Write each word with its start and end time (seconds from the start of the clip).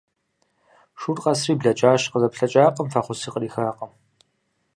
Шур 0.99 1.17
къэсри 1.23 1.53
блэкӏащ, 1.59 2.01
къызэплъэкӏакъым, 2.11 2.87
фӏэхъуси 2.91 3.29
кърихакъым. 3.33 3.91